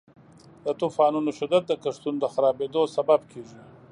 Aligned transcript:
د 0.65 0.67
طوفانونو 0.81 1.29
شدت 1.39 1.63
د 1.67 1.73
کښتونو 1.83 2.17
د 2.21 2.25
خرابیدو 2.33 2.81
سبب 2.95 3.19
کیږي. 3.31 3.59